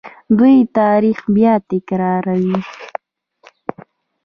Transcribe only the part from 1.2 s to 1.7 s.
بیا